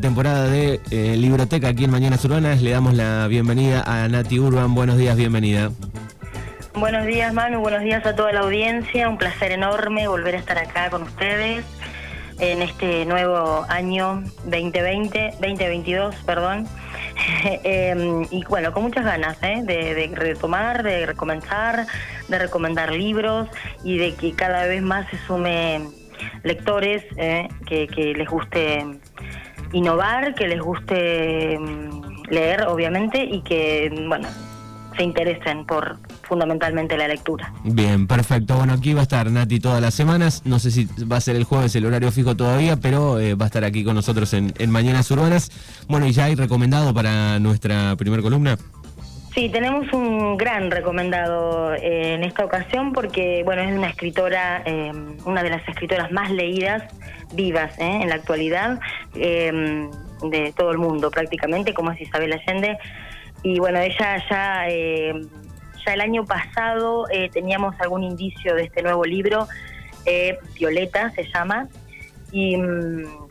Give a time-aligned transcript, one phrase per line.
[0.00, 2.62] temporada de eh, Libroteca aquí en Mañanas Urbanas.
[2.62, 4.74] Le damos la bienvenida a Nati Urban.
[4.74, 5.70] Buenos días, bienvenida.
[6.74, 7.60] Buenos días, Manu.
[7.60, 9.08] Buenos días a toda la audiencia.
[9.08, 11.64] Un placer enorme volver a estar acá con ustedes
[12.38, 16.66] en este nuevo año 2020, 2022, perdón.
[17.64, 19.62] Em, y bueno, con muchas ganas ¿eh?
[19.64, 21.86] de, retomar, de recomenzar,
[22.28, 23.48] de recomendar libros
[23.84, 25.82] y de que cada vez más se sume
[26.42, 27.48] lectores ¿eh?
[27.66, 28.84] que, les guste
[29.72, 34.28] innovar, que les guste mm, leer, obviamente, y que, bueno,
[34.96, 37.52] se interesen por, fundamentalmente la lectura.
[37.64, 38.56] Bien, perfecto.
[38.56, 40.42] Bueno, aquí va a estar Nati todas las semanas.
[40.44, 43.46] No sé si va a ser el jueves el horario fijo todavía, pero eh, va
[43.46, 45.50] a estar aquí con nosotros en, Mañanas Urbanas.
[45.88, 48.56] Bueno, y ya hay recomendado para nuestra primera columna.
[49.34, 54.92] Sí, tenemos un gran recomendado eh, en esta ocasión porque, bueno, es una escritora, eh,
[55.24, 56.82] una de las escritoras más leídas
[57.32, 58.78] vivas en la actualidad
[59.14, 62.78] de todo el mundo prácticamente, como es Isabel Allende.
[63.42, 64.66] Y bueno, ella ya
[65.84, 69.48] ya el año pasado eh, teníamos algún indicio de este nuevo libro,
[70.04, 71.68] eh, Violeta se llama,
[72.30, 73.21] y mm,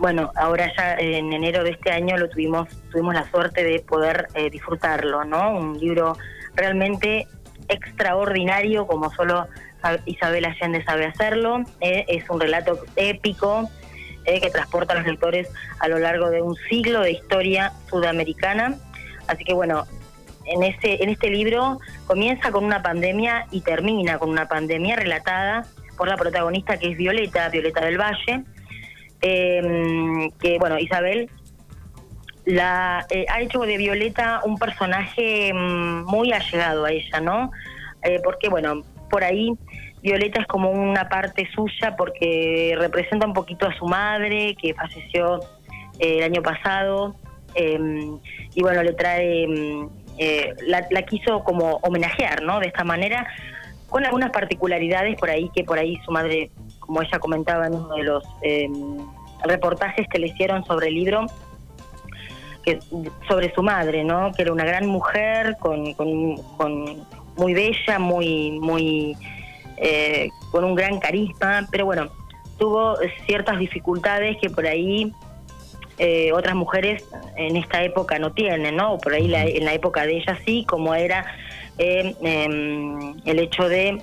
[0.00, 4.28] bueno, ahora ya en enero de este año lo tuvimos, tuvimos la suerte de poder
[4.34, 5.56] eh, disfrutarlo, ¿no?
[5.56, 6.16] Un libro
[6.54, 7.28] realmente
[7.68, 9.46] extraordinario, como solo
[10.06, 11.62] Isabel Allende sabe hacerlo.
[11.80, 13.70] es un relato épico
[14.24, 15.48] que transporta a los lectores
[15.80, 18.76] a lo largo de un siglo de historia sudamericana.
[19.26, 19.86] Así que bueno,
[20.44, 25.64] en, ese, en este libro comienza con una pandemia y termina con una pandemia relatada
[25.96, 28.44] por la protagonista que es Violeta, Violeta del Valle,
[29.20, 31.30] em, que bueno, Isabel
[32.44, 37.50] la eh, ha hecho de Violeta un personaje mm, muy allegado a ella, ¿no?
[38.02, 39.52] Eh, porque bueno, por ahí
[40.02, 45.40] Violeta es como una parte suya porque representa un poquito a su madre que falleció
[45.98, 47.14] eh, el año pasado
[47.54, 48.18] em,
[48.54, 49.46] y bueno, le trae
[50.18, 52.60] eh, la, quiso como homenajear, ¿no?
[52.60, 53.26] De esta manera,
[53.88, 56.50] con algunas particularidades por ahí que por ahí su madre,
[56.90, 58.98] como ella comentaba en uno de los em,
[59.44, 61.26] reportajes que le hicieron sobre el libro,
[62.64, 62.80] que
[63.28, 64.32] sobre su madre, ¿no?
[64.32, 67.06] Que era una gran mujer, con, con,
[67.36, 69.16] muy bella, muy, muy,
[69.76, 72.08] eh, con un gran carisma, pero bueno,
[72.58, 75.12] tuvo ciertas dificultades que por ahí
[75.98, 77.04] eh, otras mujeres
[77.36, 78.98] en esta época no tienen, ¿no?
[78.98, 81.24] Por ahí en la época de ella sí, como era
[81.78, 84.02] eh, em, el hecho de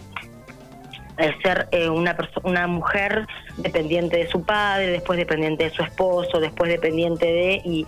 [1.18, 6.70] eh, ser una, una mujer dependiente de su padre, después dependiente de su esposo, después
[6.70, 7.62] dependiente de...
[7.64, 7.86] y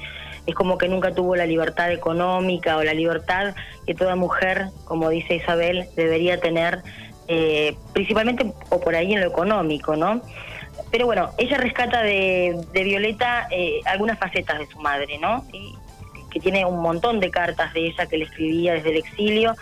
[0.48, 3.54] es como que nunca tuvo la libertad económica o la libertad
[3.86, 6.82] que toda mujer, como dice Isabel, debería tener,
[7.94, 10.22] principalmente o por ahí en lo económico, ¿no?
[10.92, 15.46] Pero bueno, ella rescata de, Violeta eh, algunas facetas de su madre, ¿no?
[15.54, 15.76] Y,
[16.32, 19.56] que tiene un montón de cartas de ella que le escribía desde el exilio.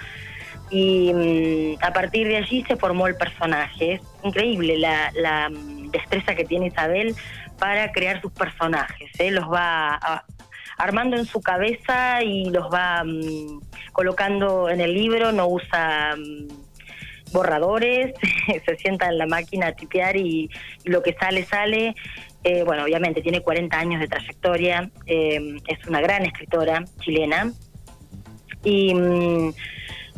[0.70, 3.94] Y mm, a partir de allí se formó el personaje.
[3.94, 7.16] Es increíble la, mm, destreza que tiene Isabel
[7.58, 9.10] para crear sus personajes.
[9.20, 9.32] ¿eh?
[9.32, 10.00] Los va
[10.78, 13.62] armando en su cabeza y los va mm,
[13.94, 15.32] colocando en el libro.
[15.32, 16.16] No usa
[17.32, 18.14] borradores,
[18.66, 20.50] se sienta en la máquina a tipear y,
[20.86, 21.96] lo que sale, sale.
[22.44, 27.52] Eh, bueno, obviamente tiene 40 años de trayectoria, eh, es una gran escritora chilena
[28.64, 28.94] y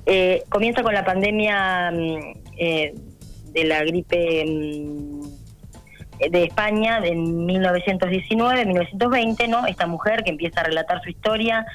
[0.06, 2.34] eh, comienza con la pandemia mm,
[3.52, 5.20] de la gripe mm,
[6.32, 9.66] de España en 1919, 1920, ¿no?
[9.66, 11.66] Esta mujer que empieza a relatar su historia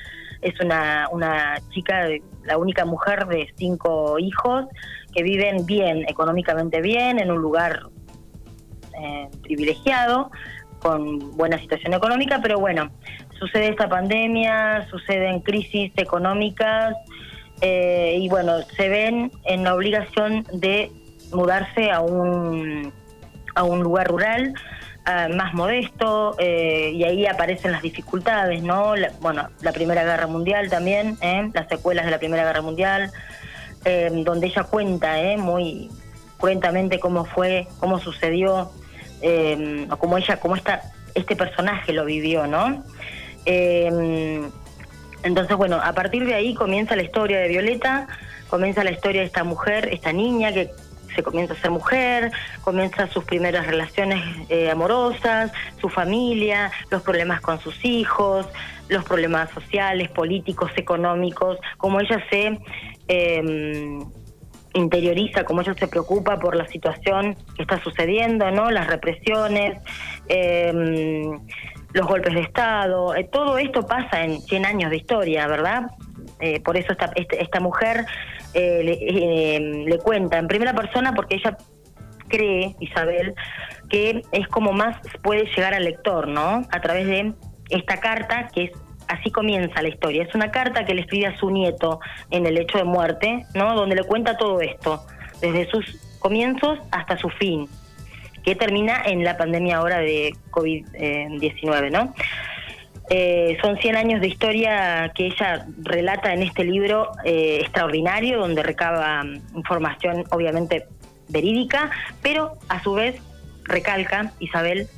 [0.43, 2.07] es una, una chica,
[2.45, 4.67] la única mujer de cinco hijos
[5.15, 7.87] que viven bien, económicamente bien, en un lugar
[9.01, 10.31] eh, privilegiado,
[10.81, 12.91] con buena situación económica, pero bueno,
[13.39, 16.95] sucede esta pandemia, suceden crisis económicas
[17.60, 20.91] eh, y bueno, se ven en la obligación de
[21.32, 22.92] mudarse a un,
[23.54, 24.54] a un lugar rural
[25.06, 28.95] eh, más modesto y ahí aparecen las dificultades, ¿no?
[29.21, 31.18] bueno, la Primera Guerra Mundial también,
[31.53, 33.10] las secuelas de la Primera Guerra Mundial,
[33.86, 35.91] eh, donde ella cuenta eh, muy
[36.39, 38.72] cuentamente cómo fue, cómo sucedió,
[39.21, 40.80] eh, o cómo ella, cómo esta,
[41.15, 42.83] este personaje lo vivió, ¿no?
[45.24, 48.06] Entonces, bueno, a partir de ahí comienza la historia de Violeta,
[48.48, 50.71] comienza la historia de esta mujer, esta niña que
[51.15, 52.32] se comienza a ser mujer,
[52.62, 54.21] comienza sus primeras relaciones
[54.71, 58.47] amorosas, su familia, los problemas con sus hijos,
[58.88, 62.59] los problemas sociales, políticos, económicos, cómo ella se
[63.09, 63.98] eh,
[64.74, 68.71] interioriza, como ella se preocupa por la situación que está sucediendo, ¿no?
[68.71, 69.78] Las represiones,
[70.28, 71.41] em,
[71.95, 75.91] los golpes de Estado, eh, todo esto pasa en 100 años de historia, ¿verdad?
[76.41, 78.05] Eh, por eso esta, este, esta, mujer
[78.53, 81.57] le, le, cuenta en primera persona porque ella
[82.29, 83.35] cree, Isabel,
[83.89, 86.63] que es como más puede llegar al lector, ¿no?
[86.71, 87.33] A través de
[87.71, 88.71] esta carta que es
[89.09, 90.23] así comienza la historia.
[90.23, 92.01] Es una carta que le escribe a su nieto
[92.31, 93.75] en el hecho de muerte, ¿no?
[93.75, 95.05] Donde le cuenta todo esto,
[95.41, 97.69] desde sus comienzos hasta su fin,
[98.45, 102.15] que termina en la pandemia ahora de COVID-19, ¿no?
[103.11, 108.63] Eh, son 100 años de historia que ella relata en este libro eh, extraordinario, donde
[108.63, 110.87] recaba mm, información obviamente
[111.29, 111.91] verídica,
[112.23, 113.17] pero a su vez
[113.65, 114.89] recalca Isabel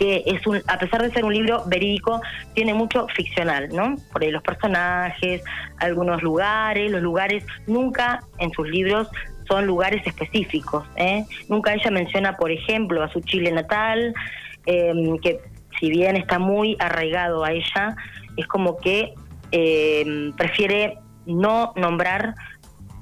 [0.00, 2.22] que es un, a pesar de ser un libro verídico,
[2.54, 3.96] tiene mucho ficcional, ¿no?
[4.10, 5.42] Por ahí los personajes,
[5.76, 9.08] algunos lugares, los lugares nunca en sus libros
[9.50, 11.24] son lugares específicos, ¿eh?
[11.48, 14.14] Nunca ella menciona, por ejemplo, a su Chile natal,
[14.64, 15.40] em, que
[15.80, 17.96] si bien está muy arraigado a ella,
[18.36, 19.12] es como que
[19.50, 22.34] em, prefiere no nombrar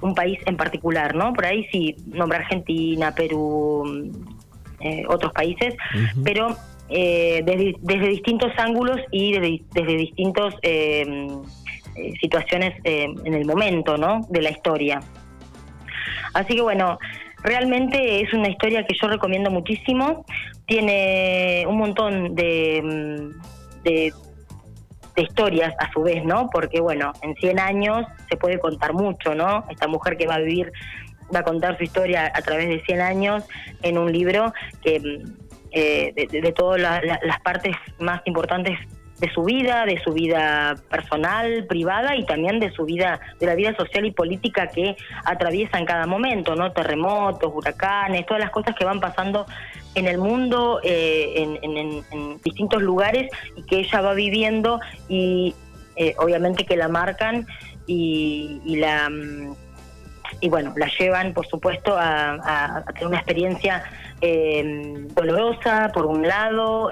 [0.00, 1.35] un país en particular, ¿no?
[1.35, 4.11] Por ahí sí, nombra Argentina, Perú,
[4.81, 5.75] eh, otros países,
[6.25, 6.56] pero
[6.89, 11.29] eh, desde, distintos ángulos y desde, desde distintas eh,
[12.21, 14.21] situaciones en el momento, ¿no?
[14.31, 15.00] De la historia.
[16.38, 16.99] Así que bueno,
[17.43, 20.25] realmente es una historia que yo recomiendo muchísimo.
[20.67, 23.32] Tiene un montón de,
[23.82, 24.12] de
[25.19, 26.49] de historias a su vez, ¿no?
[26.49, 29.64] Porque bueno, en 100 años se puede contar mucho, ¿no?
[29.69, 30.73] Esta mujer que va a vivir,
[31.35, 33.44] va a contar su historia a través de 100 años
[33.82, 35.25] en un libro que
[35.73, 38.79] eh, de, todas las partes más importantes
[39.20, 43.55] de su vida, de su vida personal, privada y también de su vida, de la
[43.55, 46.73] vida social y política que atraviesa en cada momento, ¿no?
[46.73, 49.47] Terremotos, huracanes, todas las cosas que van pasando
[49.94, 55.55] en el mundo, eh, en, distintos lugares y que ella va viviendo y
[55.97, 57.47] eh, obviamente que la marcan
[57.87, 59.56] y, la mm,
[60.41, 63.82] y bueno la llevan por supuesto a, tener una experiencia
[64.21, 66.91] eh, dolorosa por un lado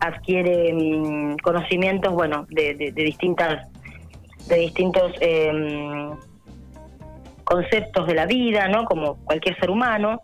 [0.00, 3.68] adquiere mm, conocimientos bueno de, distintas
[4.48, 5.12] de distintos
[7.44, 10.20] conceptos de la vida no como cualquier ser humano.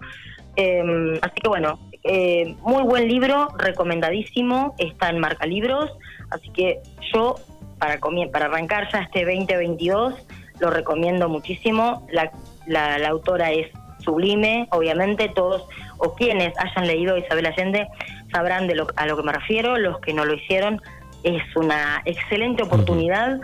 [0.56, 5.90] Em, así que bueno, eh, muy buen libro, recomendadísimo, está en Marca Libros,
[6.30, 6.80] así que
[7.12, 7.36] yo
[7.78, 7.98] para,
[8.30, 10.14] para arrancar ya este 2022
[10.60, 12.06] lo recomiendo muchísimo.
[12.12, 12.30] La,
[12.66, 13.68] la, autora es
[13.98, 15.28] sublime, obviamente.
[15.28, 15.66] Todos
[15.98, 17.88] o quienes hayan leído Isabel Allende
[18.32, 20.80] sabrán de lo, a lo que me refiero, los que no lo hicieron
[21.22, 23.38] es una excelente oportunidad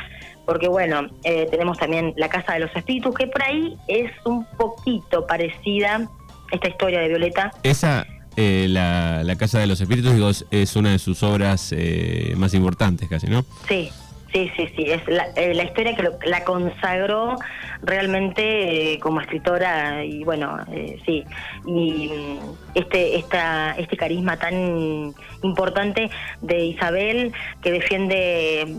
[0.49, 4.47] porque bueno, eh, tenemos también La Casa de los Espíritus, que por ahí es un
[4.57, 6.09] poquito parecida
[6.51, 7.51] esta historia de Violeta.
[7.63, 12.55] Esa, eh, la, Casa de los Espíritus, digo, es una de sus obras eh, más
[12.55, 13.45] importantes casi, ¿no?
[13.69, 13.91] Sí.
[14.33, 17.37] Sí, sí, sí, es la, eh, historia que la consagró
[17.83, 20.59] realmente como escritora y bueno,
[21.07, 21.25] sí,
[21.65, 22.39] y mm,
[22.75, 26.11] este, esta, este carisma tan importante
[26.43, 27.33] de Isabel
[27.63, 28.77] que defiende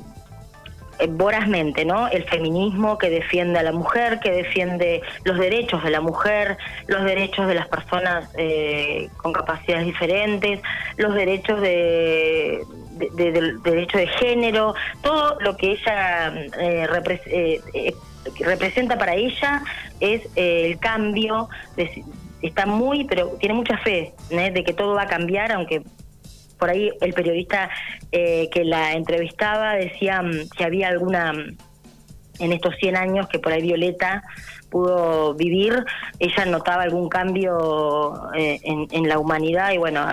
[1.00, 2.10] eh, vorazmente, ¿no?
[2.10, 6.58] El feminismo que defiende a la mujer, que defiende los derechos de la mujer,
[6.88, 10.60] los derechos de las personas eh, con capacidades diferentes,
[10.98, 12.66] los derechos de,
[13.64, 16.88] derecho de género, todo lo que ella eh,
[18.40, 19.64] representa para ella
[20.00, 21.50] es el cambio,
[22.42, 25.84] está muy, pero tiene mucha fe de que todo va a cambiar, aunque
[26.60, 27.70] por ahí el periodista
[28.12, 31.58] eh, que la entrevistaba decía mm, si había alguna mm,
[32.40, 34.24] en estos 100 años que por ahí Violeta
[34.70, 35.84] pudo vivir,
[36.20, 40.06] ella notaba algún cambio eh, en, la humanidad y bueno,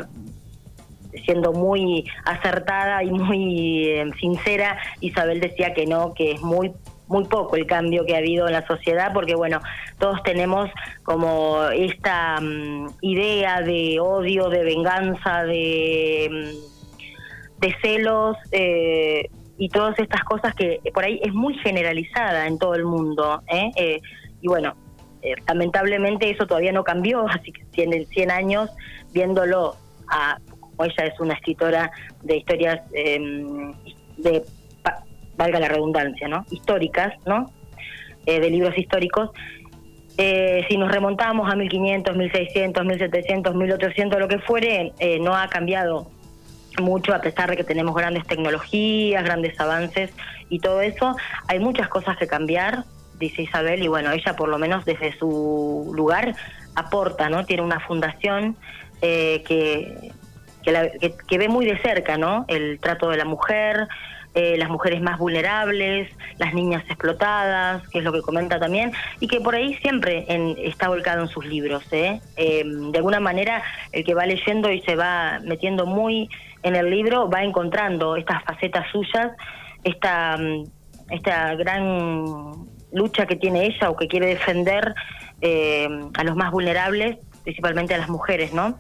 [1.25, 6.73] siendo muy acertada y muy eh, sincera, Isabel decía que no, que es muy
[7.09, 9.61] muy poco el cambio que ha habido en la sociedad, porque bueno,
[9.99, 10.69] todos tenemos
[11.05, 19.99] como esta mm, idea de odio, de venganza, de, mm, de celos eh, y todas
[19.99, 23.43] estas cosas que por ahí es muy generalizada en todo el mundo.
[23.49, 23.71] ¿eh?
[23.77, 24.01] Eh,
[24.41, 24.75] y bueno,
[25.49, 28.71] lamentablemente eso todavía no cambió, así que tiene 100 años
[29.13, 29.77] viéndolo
[30.09, 30.39] a,
[30.77, 31.91] como ella es una escritora
[32.23, 33.73] de historias em,
[34.19, 34.43] de
[35.37, 36.45] valga la redundancia, ¿no?
[36.51, 37.51] Históricas, ¿no?
[38.25, 39.31] Eh, de libros históricos.
[40.19, 45.49] Eh, si nos remontamos a 1500, 1600, 1700, 1800, lo que fuere, eh, no ha
[45.49, 46.11] cambiado
[46.81, 50.11] mucho a pesar de que tenemos grandes tecnologías, grandes avances
[50.49, 51.17] y todo eso.
[51.49, 52.85] Hay muchas cosas que cambiar,
[53.19, 56.35] dice Isabel, y bueno, ella por lo menos desde su lugar
[56.75, 57.45] aporta, ¿no?
[57.47, 58.57] Tiene una fundación
[59.01, 60.13] que,
[60.67, 62.45] que, ve muy de cerca, ¿no?
[62.49, 63.89] El trato de la mujer,
[64.35, 69.29] eh, las mujeres más vulnerables, las niñas explotadas, que es lo que comenta también, y
[69.29, 70.27] que por ahí siempre
[70.59, 71.85] está volcado en sus libros.
[71.93, 72.21] ¿eh?
[72.37, 76.29] Em, de alguna manera, el que va leyendo y se va metiendo muy
[76.63, 79.31] en el libro va encontrando estas facetas suyas,
[79.85, 80.65] esta, mm,
[81.11, 84.95] esta gran lucha que tiene ella o que quiere defender
[85.41, 88.79] eh, a los más vulnerables, principalmente a las mujeres, ¿no?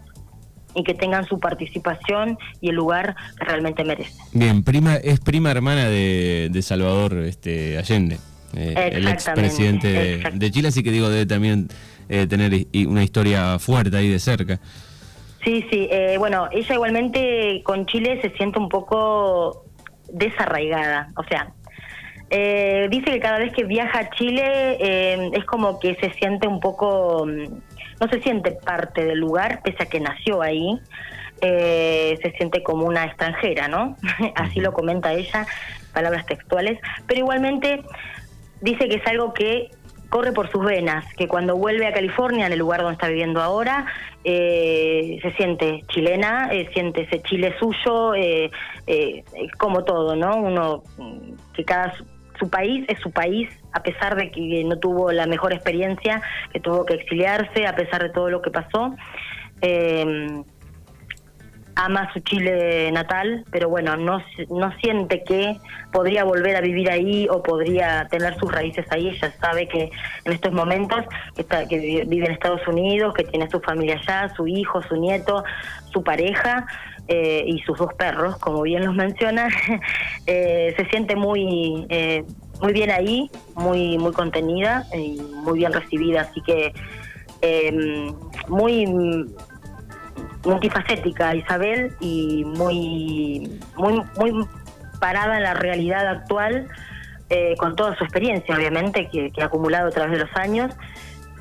[0.77, 4.25] Y que tengan su participación y el lugar que realmente merecen.
[4.33, 8.19] Bien, prima es prima hermana de, Salvador este, Allende,
[8.55, 11.69] eh, el expresidente de, de, Chile, así que digo, debe también
[12.09, 14.61] eh, tener una historia fuerte ahí de cerca.
[15.43, 19.65] Sí, sí, eh, bueno, ella igualmente con Chile se siente un poco
[20.13, 21.53] desarraigada, o sea,
[22.29, 27.25] dice que cada vez que viaja a Chile es como que se siente un poco
[27.25, 30.79] mm, no se siente parte del lugar, pese a que nació ahí,
[31.41, 33.97] eh, se siente como una extranjera, ¿no?
[34.35, 35.47] Así lo comenta ella,
[35.93, 37.83] palabras textuales, pero igualmente
[38.61, 39.71] dice que es algo que
[40.09, 43.43] corre por sus venas, que cuando vuelve a California, en el lugar donde está viviendo
[43.43, 43.87] ahora,
[44.25, 48.51] eh, se siente chilena, eh, siente ese Chile suyo, eh,
[49.59, 50.37] como todo, ¿no?
[50.37, 50.83] Uno,
[51.55, 51.93] que cada
[52.39, 56.61] su país es su país, a pesar de que no tuvo la mejor experiencia, que
[56.61, 58.95] tuvo que exiliarse, a pesar de todo lo que pasó.
[59.63, 60.43] Eh,
[61.77, 65.59] ama su Chile natal, pero bueno, no, no siente que
[65.93, 69.09] podría volver a vivir ahí o podría tener sus raíces ahí.
[69.09, 69.91] Ella sabe que
[70.25, 71.05] en estos momentos
[71.37, 75.45] está, que vive en Estados Unidos, que tiene su familia allá, su hijo, su nieto,
[75.93, 76.67] su pareja
[77.09, 79.49] eh, y sus dos perros, como bien los menciona,
[80.27, 82.25] eh, se siente muy eh,
[82.61, 86.73] muy bien ahí, muy muy contenida y muy bien recibida, así que
[88.49, 88.87] muy
[90.45, 94.47] multifacética Isabel y muy, muy, muy
[95.01, 96.69] parada en la realidad actual,
[97.29, 100.73] eh, con toda su experiencia, obviamente, que, ha acumulado a través de los años,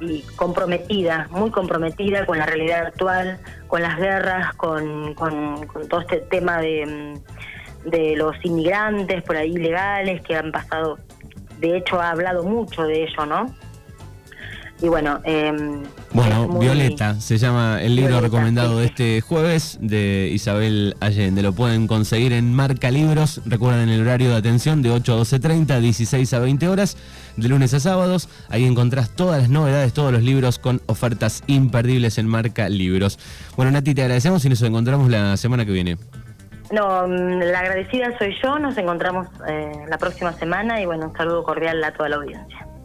[0.01, 6.17] y comprometida, muy comprometida con la realidad actual, con las guerras, con, con, todo este
[6.17, 7.17] tema de,
[7.85, 10.97] de los inmigrantes por ahí ilegales que han pasado,
[11.59, 13.55] de hecho ha hablado mucho de ello, ¿no?
[14.81, 20.97] Y bueno, em, bueno, Violeta se llama el libro recomendado de este jueves de Isabel
[20.99, 21.41] Allende.
[21.41, 23.41] Lo pueden conseguir en Marca Libros.
[23.45, 26.97] Recuerden el horario de atención de 8 a 12.30, 16 a 20 horas,
[27.37, 28.27] de lunes a sábados.
[28.49, 33.17] Ahí encontrás todas las novedades, todos los libros con ofertas imperdibles en Marca Libros.
[33.55, 35.97] Bueno, Nati, te agradecemos y nos encontramos la semana que viene.
[36.71, 38.59] No, mm, la agradecida soy yo.
[38.59, 42.67] Nos encontramos eh, la próxima semana y bueno, un saludo cordial a toda la audiencia.